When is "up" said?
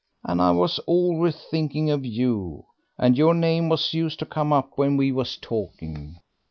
4.51-4.71